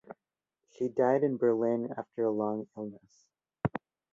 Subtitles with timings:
[0.71, 3.27] She died in Berlin after a long illness.